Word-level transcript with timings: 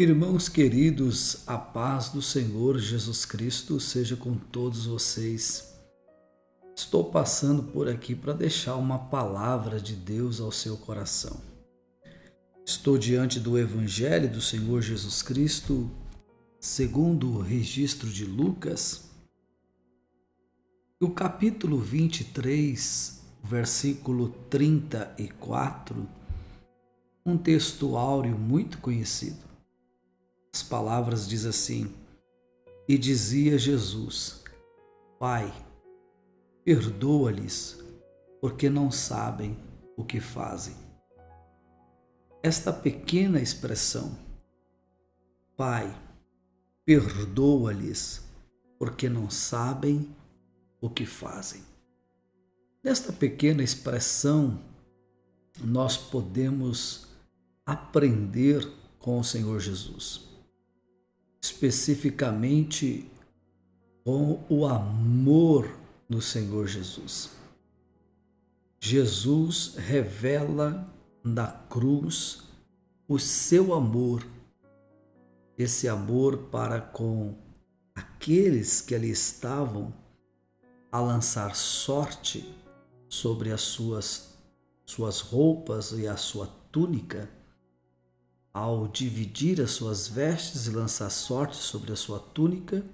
Irmãos 0.00 0.48
queridos, 0.48 1.46
a 1.46 1.58
paz 1.58 2.08
do 2.08 2.22
Senhor 2.22 2.78
Jesus 2.78 3.26
Cristo 3.26 3.78
seja 3.78 4.16
com 4.16 4.34
todos 4.34 4.86
vocês. 4.86 5.74
Estou 6.74 7.04
passando 7.10 7.64
por 7.64 7.86
aqui 7.86 8.14
para 8.14 8.32
deixar 8.32 8.76
uma 8.76 8.98
palavra 8.98 9.78
de 9.78 9.94
Deus 9.94 10.40
ao 10.40 10.50
seu 10.50 10.78
coração. 10.78 11.38
Estou 12.64 12.96
diante 12.96 13.38
do 13.38 13.58
Evangelho 13.58 14.32
do 14.32 14.40
Senhor 14.40 14.80
Jesus 14.80 15.20
Cristo, 15.20 15.90
segundo 16.58 17.34
o 17.36 17.42
registro 17.42 18.08
de 18.08 18.24
Lucas, 18.24 19.10
o 20.98 21.10
capítulo 21.10 21.78
23, 21.78 23.20
versículo 23.44 24.30
34, 24.48 26.08
um 27.26 27.36
texto 27.36 27.98
áureo 27.98 28.38
muito 28.38 28.78
conhecido. 28.78 29.49
As 30.52 30.62
palavras 30.64 31.28
diz 31.28 31.44
assim: 31.44 31.94
E 32.88 32.98
dizia 32.98 33.56
Jesus: 33.56 34.42
Pai, 35.18 35.52
perdoa-lhes, 36.64 37.78
porque 38.40 38.68
não 38.68 38.90
sabem 38.90 39.56
o 39.96 40.04
que 40.04 40.20
fazem. 40.20 40.74
Esta 42.42 42.72
pequena 42.72 43.40
expressão, 43.40 44.18
Pai, 45.56 45.94
perdoa-lhes, 46.84 48.24
porque 48.78 49.08
não 49.08 49.30
sabem 49.30 50.14
o 50.80 50.90
que 50.90 51.06
fazem. 51.06 51.62
Nesta 52.82 53.12
pequena 53.12 53.62
expressão, 53.62 54.58
nós 55.62 55.98
podemos 55.98 57.08
aprender 57.66 58.66
com 58.98 59.20
o 59.20 59.24
Senhor 59.24 59.60
Jesus 59.60 60.29
especificamente 61.40 63.10
com 64.04 64.44
o 64.48 64.66
amor 64.66 65.70
do 66.08 66.20
Senhor 66.20 66.66
Jesus. 66.66 67.30
Jesus 68.80 69.74
revela 69.76 70.92
na 71.22 71.46
cruz 71.46 72.44
o 73.06 73.18
seu 73.18 73.74
amor, 73.74 74.26
esse 75.56 75.88
amor 75.88 76.48
para 76.50 76.80
com 76.80 77.34
aqueles 77.94 78.80
que 78.80 78.94
ali 78.94 79.10
estavam 79.10 79.92
a 80.90 81.00
lançar 81.00 81.54
sorte 81.54 82.54
sobre 83.08 83.52
as 83.52 83.60
suas, 83.60 84.38
suas 84.86 85.20
roupas 85.20 85.92
e 85.92 86.06
a 86.06 86.16
sua 86.16 86.46
túnica 86.72 87.28
ao 88.52 88.88
dividir 88.88 89.60
as 89.60 89.70
suas 89.70 90.08
vestes 90.08 90.66
e 90.66 90.70
lançar 90.70 91.10
sorte 91.10 91.56
sobre 91.56 91.92
a 91.92 91.96
sua 91.96 92.18
túnica. 92.18 92.84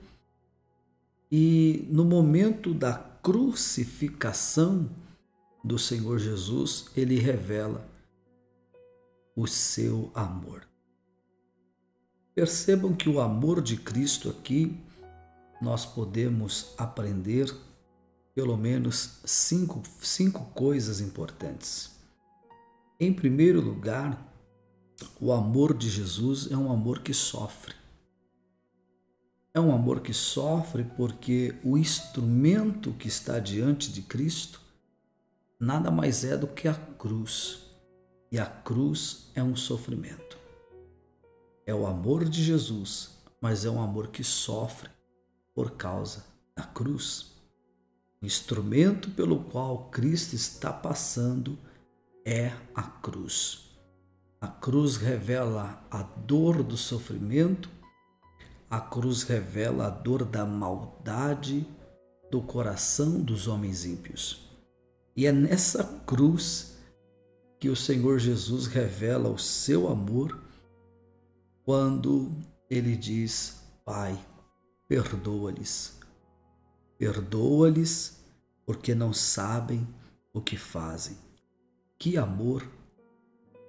E 1.31 1.87
no 1.91 2.05
momento 2.05 2.75
da 2.75 2.95
crucificação 2.95 4.89
do 5.65 5.79
Senhor 5.79 6.19
Jesus, 6.19 6.87
ele 6.97 7.19
revela 7.19 7.89
o 9.35 9.47
seu 9.47 10.11
amor. 10.15 10.63
Percebam 12.35 12.95
que 12.95 13.09
o 13.09 13.21
amor 13.21 13.61
de 13.63 13.77
Cristo 13.77 14.29
aqui 14.29 14.79
nós 15.61 15.87
podemos 15.87 16.75
aprender 16.77 17.53
pelo 18.35 18.57
menos 18.57 19.21
cinco, 19.25 19.83
cinco 20.03 20.45
coisas 20.55 21.01
importantes. 21.01 21.97
Em 23.01 23.13
primeiro 23.13 23.61
lugar, 23.61 24.36
o 25.21 25.33
amor 25.33 25.75
de 25.75 25.89
Jesus 25.89 26.51
é 26.51 26.57
um 26.57 26.71
amor 26.71 27.01
que 27.01 27.13
sofre. 27.13 27.75
É 29.53 29.61
um 29.61 29.75
amor 29.75 30.01
que 30.01 30.13
sofre 30.13 30.85
porque 30.85 31.55
o 31.65 31.79
instrumento 31.79 32.93
que 32.93 33.09
está 33.09 33.39
diante 33.39 33.91
de 33.91 34.03
Cristo 34.03 34.61
nada 35.59 35.91
mais 35.91 36.25
é 36.25 36.37
do 36.37 36.47
que 36.47 36.69
a 36.69 36.75
cruz. 36.75 37.63
E 38.31 38.39
a 38.39 38.47
cruz 38.47 39.31
é 39.35 39.43
um 39.43 39.57
sofrimento. 39.57 40.37
É 41.65 41.75
o 41.75 41.87
amor 41.87 42.29
de 42.29 42.43
Jesus, 42.45 43.17
mas 43.41 43.65
é 43.65 43.71
um 43.71 43.81
amor 43.81 44.09
que 44.09 44.23
sofre 44.23 44.91
por 45.55 45.73
causa 45.73 46.27
da 46.55 46.65
cruz. 46.65 47.33
O 48.21 48.27
instrumento 48.27 49.11
pelo 49.11 49.45
qual 49.45 49.91
Cristo 49.91 50.35
está 50.35 50.73
passando 50.73 51.59
é 52.25 52.53
a 52.75 52.83
cruz. 52.83 53.66
A 54.41 54.49
cruz 54.49 54.97
revela 54.97 55.87
a 55.91 56.03
dor 56.03 56.63
do 56.63 56.77
sofrimento, 56.77 57.71
a 58.69 58.81
cruz 58.81 59.23
revela 59.23 59.87
a 59.87 59.91
dor 59.91 60.25
da 60.25 60.45
maldade 60.45 61.67
do 62.31 62.43
coração 62.43 63.21
dos 63.21 63.49
homens 63.49 63.85
ímpios. 63.85 64.47
E 65.17 65.27
é 65.27 65.33
nessa 65.33 65.83
cruz 66.07 66.77
que 67.59 67.69
o 67.71 67.77
Senhor 67.77 68.19
Jesus 68.19 68.67
revela 68.67 69.31
o 69.31 69.39
seu 69.39 69.89
amor 69.89 70.39
quando 71.65 72.31
ele 72.69 72.97
diz: 72.97 73.63
Pai, 73.85 74.19
perdoa-lhes. 74.87 75.99
Perdoa-lhes 76.99 78.21
porque 78.67 78.95
não 78.95 79.13
sabem 79.13 79.87
o 80.33 80.41
que 80.41 80.57
fazem. 80.57 81.17
Que 81.99 82.19
amor 82.19 82.67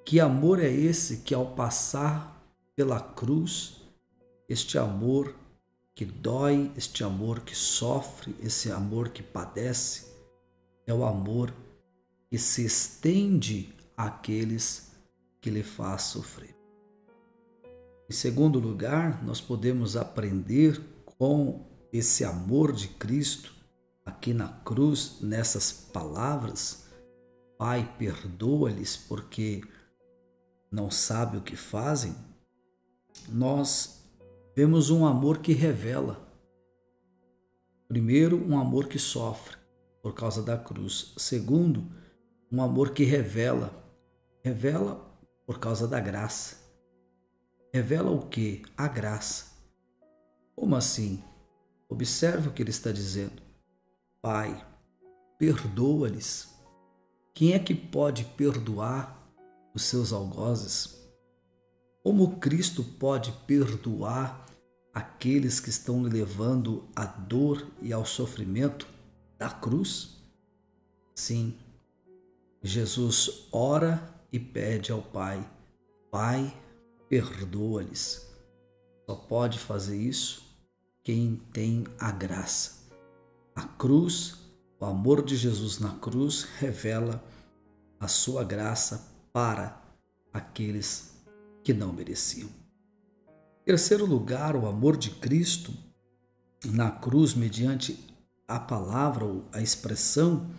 que 0.08 0.22
amor 0.22 0.62
é 0.64 0.72
esse 0.72 1.18
que, 1.18 1.36
ao 1.36 1.48
passar 1.48 2.42
pela 2.78 2.98
cruz, 2.98 3.82
este 4.48 4.78
amor 4.78 5.36
que 5.94 6.06
dói, 6.06 6.72
este 6.78 7.04
amor 7.04 7.42
que 7.42 7.54
sofre, 7.54 8.34
esse 8.42 8.72
amor 8.72 9.10
que 9.10 9.22
padece, 9.22 10.06
é 10.86 10.94
o 10.94 11.04
amor 11.04 11.54
que 12.30 12.38
se 12.38 12.64
estende 12.64 13.76
àqueles 13.98 14.94
que 15.42 15.50
lhe 15.50 15.62
faz 15.62 16.04
sofrer. 16.04 16.56
Em 18.10 18.14
segundo 18.14 18.60
lugar, 18.60 19.22
nós 19.26 19.42
podemos 19.42 19.98
aprender 19.98 20.82
com 21.18 21.68
esse 21.92 22.24
amor 22.24 22.72
de 22.72 22.88
Cristo 22.88 23.54
aqui 24.06 24.34
na 24.34 24.48
cruz, 24.48 25.18
nessas 25.20 25.70
palavras: 25.70 26.86
Pai, 27.58 27.94
perdoa-lhes, 28.00 28.96
porque 28.96 29.62
não 30.72 30.92
sabe 30.92 31.38
o 31.38 31.42
que 31.42 31.56
fazem, 31.56 32.16
nós 33.30 34.04
vemos 34.56 34.90
um 34.90 35.06
amor 35.06 35.40
que 35.40 35.54
revela. 35.54 36.26
Primeiro, 37.88 38.38
um 38.46 38.60
amor 38.60 38.88
que 38.88 39.00
sofre 39.00 39.58
por 40.02 40.14
causa 40.14 40.44
da 40.44 40.58
cruz. 40.58 41.14
Segundo, 41.18 41.90
um 42.52 42.62
amor 42.62 42.92
que 42.92 43.04
revela. 43.04 43.72
Revela 44.44 44.96
por 45.46 45.60
causa 45.60 45.88
da 45.88 46.00
graça. 46.00 46.58
Revela 47.74 48.12
o 48.12 48.28
que? 48.28 48.64
A 48.76 48.88
graça. 48.88 49.58
Como 50.56 50.76
assim? 50.76 51.24
Observe 51.90 52.50
o 52.50 52.52
que 52.52 52.62
ele 52.62 52.70
está 52.70 52.92
dizendo. 52.92 53.42
Pai, 54.22 54.66
perdoa-lhes. 55.38 56.54
Quem 57.34 57.54
é 57.54 57.60
que 57.60 57.76
pode 57.76 58.26
perdoar 58.26 59.17
os 59.78 59.84
seus 59.84 60.12
algozes? 60.12 60.98
Como 62.04 62.38
Cristo 62.38 62.84
pode 62.84 63.32
perdoar 63.46 64.44
aqueles 64.92 65.60
que 65.60 65.70
estão 65.70 66.02
levando 66.02 66.90
à 66.96 67.06
dor 67.06 67.68
e 67.80 67.94
ao 67.94 68.04
sofrimento 68.04 68.88
da 69.38 69.52
cruz? 69.52 70.18
Sim, 71.14 71.56
Jesus 72.64 73.48
ora 73.52 74.02
e 74.32 74.40
pede 74.40 74.92
ao 74.92 75.02
Pai: 75.02 75.48
Pai, 76.10 76.52
perdoa-lhes. 77.08 78.28
Só 79.06 79.16
pode 79.16 79.60
fazer 79.60 79.98
isso 79.98 80.42
quem 81.04 81.36
tem 81.54 81.86
a 82.00 82.12
graça. 82.12 82.90
A 83.56 83.64
cruz, 83.64 84.38
o 84.80 84.86
amor 84.86 85.24
de 85.24 85.36
Jesus 85.36 85.78
na 85.78 85.92
cruz, 86.00 86.48
revela 86.58 87.24
a 88.00 88.08
sua 88.08 88.44
graça 88.44 89.17
para 89.38 89.80
aqueles 90.34 91.16
que 91.64 91.72
não 91.72 91.94
mereciam. 91.94 92.50
Terceiro 93.64 94.04
lugar, 94.04 94.56
o 94.56 94.66
amor 94.66 94.98
de 94.98 95.12
Cristo 95.12 95.72
na 96.66 96.90
cruz, 96.90 97.36
mediante 97.36 98.04
a 98.48 98.60
palavra 98.60 99.26
ou 99.26 99.46
a 99.52 99.62
expressão 99.62 100.50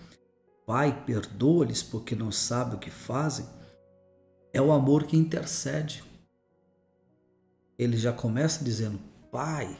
Pai, 0.64 1.04
perdoa-lhes 1.04 1.82
porque 1.82 2.14
não 2.14 2.30
sabem 2.30 2.76
o 2.76 2.78
que 2.78 2.88
fazem, 2.88 3.46
é 4.52 4.62
o 4.62 4.70
amor 4.70 5.08
que 5.08 5.16
intercede. 5.16 6.04
Ele 7.76 7.96
já 7.96 8.12
começa 8.12 8.62
dizendo 8.62 9.00
Pai. 9.32 9.76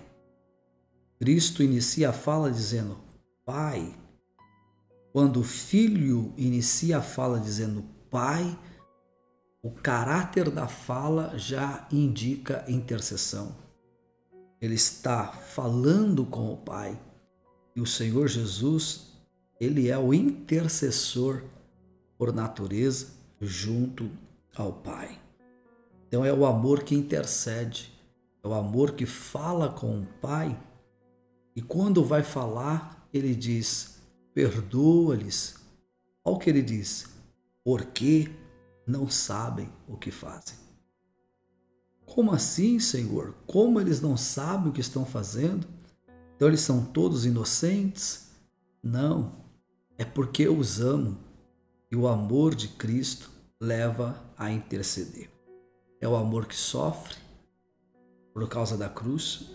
Cristo 1.20 1.62
inicia 1.62 2.10
a 2.10 2.12
fala 2.12 2.50
dizendo 2.50 2.98
Pai. 3.44 3.96
Quando 5.12 5.38
o 5.38 5.44
filho 5.44 6.34
inicia 6.36 6.98
a 6.98 7.02
fala 7.02 7.38
dizendo 7.38 7.84
Pai, 8.10 8.58
O 9.60 9.72
caráter 9.72 10.50
da 10.50 10.68
fala 10.68 11.36
já 11.36 11.88
indica 11.90 12.64
intercessão. 12.68 13.56
Ele 14.60 14.74
está 14.74 15.32
falando 15.32 16.24
com 16.24 16.52
o 16.52 16.56
Pai. 16.56 16.98
E 17.74 17.80
o 17.80 17.86
Senhor 17.86 18.28
Jesus, 18.28 19.12
ele 19.60 19.88
é 19.88 19.98
o 19.98 20.14
intercessor 20.14 21.42
por 22.16 22.32
natureza 22.32 23.08
junto 23.40 24.08
ao 24.54 24.72
Pai. 24.72 25.20
Então 26.06 26.24
é 26.24 26.32
o 26.32 26.46
amor 26.46 26.84
que 26.84 26.94
intercede, 26.94 27.92
é 28.42 28.48
o 28.48 28.54
amor 28.54 28.92
que 28.92 29.06
fala 29.06 29.68
com 29.68 30.00
o 30.00 30.06
Pai. 30.20 30.56
E 31.54 31.60
quando 31.60 32.04
vai 32.04 32.22
falar, 32.22 33.08
ele 33.12 33.34
diz: 33.34 34.00
perdoa-lhes. 34.32 35.56
Olha 36.24 36.36
o 36.36 36.38
que 36.38 36.48
ele 36.48 36.62
diz: 36.62 37.08
porque 37.64 38.30
não 38.88 39.08
sabem 39.08 39.70
o 39.86 39.96
que 39.96 40.10
fazem. 40.10 40.56
Como 42.06 42.32
assim, 42.32 42.80
Senhor? 42.80 43.34
Como 43.46 43.78
eles 43.78 44.00
não 44.00 44.16
sabem 44.16 44.70
o 44.70 44.72
que 44.72 44.80
estão 44.80 45.04
fazendo? 45.04 45.66
Então 46.34 46.48
eles 46.48 46.62
são 46.62 46.84
todos 46.84 47.26
inocentes? 47.26 48.30
Não, 48.82 49.44
é 49.98 50.04
porque 50.04 50.44
eu 50.44 50.56
os 50.56 50.80
amo 50.80 51.18
e 51.90 51.96
o 51.96 52.08
amor 52.08 52.54
de 52.54 52.68
Cristo 52.68 53.30
leva 53.60 54.22
a 54.36 54.50
interceder. 54.50 55.30
É 56.00 56.08
o 56.08 56.16
amor 56.16 56.46
que 56.46 56.56
sofre 56.56 57.16
por 58.32 58.48
causa 58.48 58.76
da 58.76 58.88
cruz, 58.88 59.50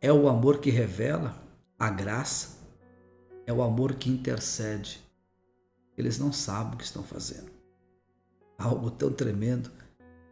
é 0.00 0.12
o 0.12 0.28
amor 0.28 0.58
que 0.58 0.70
revela 0.70 1.36
a 1.78 1.90
graça, 1.90 2.58
é 3.46 3.52
o 3.52 3.62
amor 3.62 3.94
que 3.94 4.10
intercede. 4.10 5.00
Eles 5.96 6.18
não 6.18 6.32
sabem 6.32 6.74
o 6.74 6.76
que 6.78 6.84
estão 6.84 7.02
fazendo. 7.02 7.59
Algo 8.60 8.90
tão 8.90 9.10
tremendo 9.10 9.70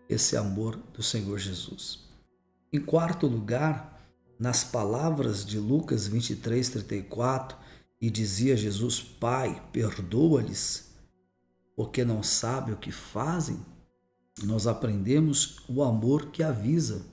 esse 0.07 0.37
amor 0.37 0.77
do 0.93 1.03
Senhor 1.03 1.39
Jesus. 1.39 2.07
Em 2.71 2.79
quarto 2.79 3.27
lugar, 3.27 3.99
nas 4.39 4.63
palavras 4.63 5.47
de 5.47 5.59
Lucas 5.59 6.07
23, 6.07 6.69
34, 6.69 7.57
e 7.99 8.11
dizia 8.11 8.55
Jesus: 8.55 9.01
Pai, 9.01 9.67
perdoa-lhes, 9.73 10.95
porque 11.75 12.05
não 12.05 12.23
sabem 12.23 12.75
o 12.75 12.79
que 12.79 12.93
fazem, 12.93 13.59
nós 14.43 14.67
aprendemos 14.67 15.57
o 15.67 15.83
amor 15.83 16.27
que 16.27 16.43
avisa. 16.43 17.07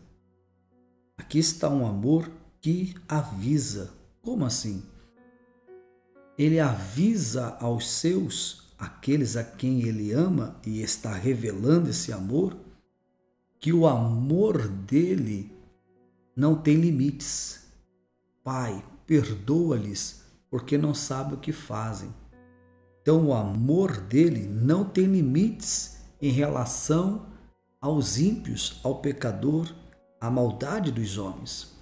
Aqui 1.18 1.40
está 1.40 1.70
um 1.70 1.88
amor 1.88 2.30
que 2.62 2.94
avisa. 3.08 3.94
Como 4.22 4.44
assim? 4.44 4.84
Ele 6.38 6.60
avisa 6.60 7.56
aos 7.62 7.90
seus, 7.90 8.65
aqueles 8.86 9.36
a 9.36 9.44
quem 9.44 9.82
ele 9.82 10.12
ama 10.12 10.60
e 10.66 10.82
está 10.82 11.14
revelando 11.14 11.90
esse 11.90 12.14
amor, 12.14 12.56
que 13.60 13.74
o 13.74 13.88
amor 13.88 14.68
dele 14.68 15.52
não 16.36 16.56
tem 16.56 16.78
limites. 16.78 17.66
Pai, 18.44 18.84
perdoa-lhes, 19.08 20.24
porque 20.50 20.78
não 20.78 20.94
sabem 20.94 21.34
o 21.34 21.40
que 21.40 21.52
fazem. 21.52 22.14
Então, 23.02 23.28
o 23.28 23.34
amor 23.34 23.98
dele 24.02 24.48
não 24.48 24.86
tem 24.86 25.06
limites 25.06 25.98
em 26.22 26.30
relação 26.30 27.26
aos 27.82 28.18
ímpios, 28.18 28.80
ao 28.84 29.00
pecador, 29.02 29.74
à 30.20 30.30
maldade 30.30 30.92
dos 30.92 31.18
homens. 31.18 31.76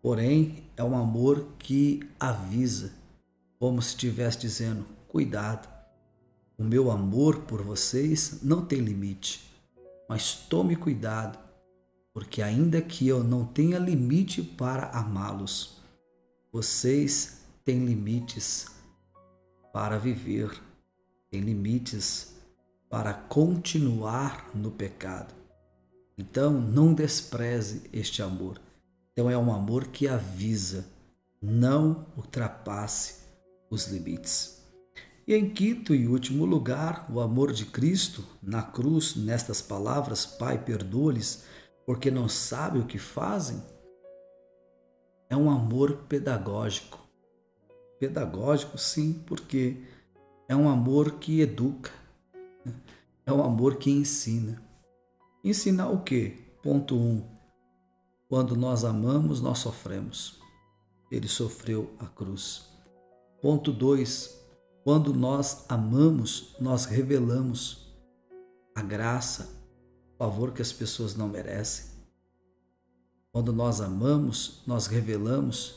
Porém, 0.00 0.70
é 0.76 0.82
um 0.82 0.96
amor 0.96 1.46
que 1.58 2.00
avisa, 2.18 2.92
como 3.58 3.80
se 3.80 3.90
estivesse 3.90 4.40
dizendo: 4.40 4.84
cuidado, 5.08 5.68
o 6.62 6.64
meu 6.64 6.92
amor 6.92 7.40
por 7.40 7.60
vocês 7.60 8.38
não 8.40 8.64
tem 8.64 8.78
limite. 8.78 9.52
Mas 10.08 10.32
tome 10.32 10.76
cuidado, 10.76 11.36
porque 12.14 12.40
ainda 12.40 12.80
que 12.80 13.08
eu 13.08 13.24
não 13.24 13.44
tenha 13.44 13.80
limite 13.80 14.40
para 14.40 14.86
amá-los, 14.90 15.82
vocês 16.52 17.40
têm 17.64 17.84
limites 17.84 18.66
para 19.72 19.98
viver, 19.98 20.52
têm 21.28 21.40
limites 21.40 22.36
para 22.88 23.12
continuar 23.12 24.48
no 24.54 24.70
pecado. 24.70 25.34
Então, 26.16 26.52
não 26.52 26.94
despreze 26.94 27.90
este 27.92 28.22
amor. 28.22 28.60
Então, 29.10 29.28
é 29.28 29.36
um 29.36 29.52
amor 29.52 29.88
que 29.88 30.06
avisa, 30.06 30.86
não 31.40 32.06
ultrapasse 32.16 33.24
os 33.68 33.88
limites. 33.88 34.61
E 35.26 35.34
em 35.34 35.48
quinto 35.48 35.94
e 35.94 36.08
último 36.08 36.44
lugar, 36.44 37.06
o 37.10 37.20
amor 37.20 37.52
de 37.52 37.64
Cristo 37.64 38.24
na 38.42 38.62
cruz, 38.62 39.14
nestas 39.14 39.62
palavras: 39.62 40.26
Pai, 40.26 40.58
perdoa-lhes, 40.58 41.44
porque 41.86 42.10
não 42.10 42.28
sabem 42.28 42.82
o 42.82 42.86
que 42.86 42.98
fazem, 42.98 43.62
é 45.30 45.36
um 45.36 45.48
amor 45.48 46.04
pedagógico. 46.08 47.00
Pedagógico, 48.00 48.76
sim, 48.76 49.22
porque 49.26 49.76
é 50.48 50.56
um 50.56 50.68
amor 50.68 51.12
que 51.12 51.40
educa, 51.40 51.92
é 53.24 53.32
um 53.32 53.42
amor 53.44 53.76
que 53.76 53.90
ensina. 53.90 54.60
Ensinar 55.44 55.88
o 55.88 56.02
quê? 56.02 56.36
Ponto 56.62 56.96
1. 56.96 56.98
Um, 56.98 57.24
quando 58.28 58.56
nós 58.56 58.84
amamos, 58.84 59.40
nós 59.40 59.58
sofremos. 59.58 60.40
Ele 61.10 61.28
sofreu 61.28 61.94
a 61.98 62.06
cruz. 62.06 62.68
Ponto 63.40 63.72
2 63.72 64.41
quando 64.84 65.14
nós 65.14 65.64
amamos, 65.68 66.56
nós 66.60 66.86
revelamos 66.86 67.94
a 68.74 68.82
graça, 68.82 69.48
o 70.14 70.18
favor 70.18 70.52
que 70.52 70.62
as 70.62 70.72
pessoas 70.72 71.14
não 71.14 71.28
merecem. 71.28 71.92
Quando 73.30 73.52
nós 73.52 73.80
amamos, 73.80 74.62
nós 74.66 74.86
revelamos 74.86 75.76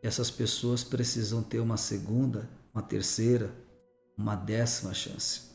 que 0.00 0.06
essas 0.06 0.30
pessoas 0.30 0.82
precisam 0.82 1.42
ter 1.42 1.60
uma 1.60 1.76
segunda, 1.76 2.48
uma 2.72 2.82
terceira, 2.82 3.54
uma 4.16 4.34
décima 4.34 4.94
chance. 4.94 5.52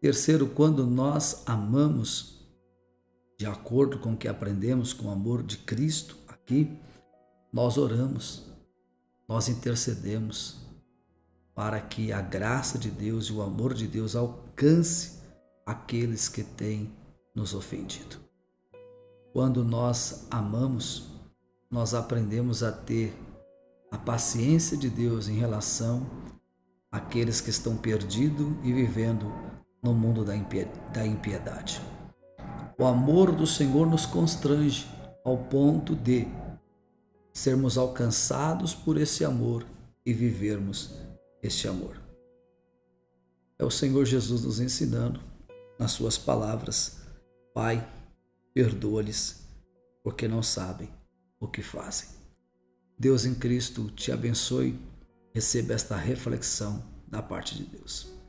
Terceiro, 0.00 0.48
quando 0.48 0.86
nós 0.86 1.42
amamos, 1.46 2.40
de 3.38 3.46
acordo 3.46 3.98
com 3.98 4.12
o 4.12 4.16
que 4.16 4.28
aprendemos 4.28 4.92
com 4.92 5.06
o 5.06 5.10
amor 5.10 5.42
de 5.42 5.58
Cristo 5.58 6.16
aqui, 6.28 6.76
nós 7.52 7.76
oramos, 7.76 8.44
nós 9.28 9.48
intercedemos, 9.48 10.61
para 11.54 11.80
que 11.80 12.12
a 12.12 12.20
graça 12.20 12.78
de 12.78 12.90
Deus 12.90 13.26
e 13.26 13.32
o 13.32 13.42
amor 13.42 13.74
de 13.74 13.86
Deus 13.86 14.16
alcance 14.16 15.20
aqueles 15.66 16.28
que 16.28 16.42
têm 16.42 16.92
nos 17.34 17.54
ofendido. 17.54 18.16
Quando 19.32 19.64
nós 19.64 20.26
amamos, 20.30 21.08
nós 21.70 21.94
aprendemos 21.94 22.62
a 22.62 22.70
ter 22.70 23.16
a 23.90 23.98
paciência 23.98 24.76
de 24.76 24.88
Deus 24.88 25.28
em 25.28 25.34
relação 25.34 26.06
àqueles 26.90 27.40
que 27.40 27.50
estão 27.50 27.76
perdidos 27.76 28.48
e 28.62 28.72
vivendo 28.72 29.32
no 29.82 29.94
mundo 29.94 30.24
da 30.24 31.06
impiedade. 31.06 31.82
O 32.78 32.86
amor 32.86 33.32
do 33.32 33.46
Senhor 33.46 33.86
nos 33.86 34.06
constrange 34.06 34.86
ao 35.24 35.36
ponto 35.36 35.94
de 35.94 36.26
sermos 37.32 37.78
alcançados 37.78 38.74
por 38.74 38.98
esse 38.98 39.24
amor 39.24 39.64
e 40.04 40.12
vivermos 40.12 40.94
este 41.42 41.66
amor. 41.66 42.00
É 43.58 43.64
o 43.64 43.70
Senhor 43.70 44.04
Jesus 44.04 44.44
nos 44.44 44.60
ensinando 44.60 45.20
nas 45.78 45.92
suas 45.92 46.16
palavras: 46.16 46.98
Pai, 47.52 47.86
perdoa-lhes, 48.54 49.42
porque 50.02 50.28
não 50.28 50.42
sabem 50.42 50.88
o 51.40 51.48
que 51.48 51.62
fazem. 51.62 52.08
Deus 52.98 53.24
em 53.24 53.34
Cristo 53.34 53.90
te 53.90 54.12
abençoe. 54.12 54.78
Receba 55.34 55.72
esta 55.72 55.96
reflexão 55.96 56.84
da 57.08 57.22
parte 57.22 57.56
de 57.56 57.64
Deus. 57.64 58.21